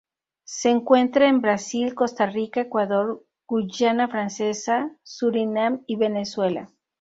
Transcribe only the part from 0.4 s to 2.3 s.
Se encuentra en Brasil, Costa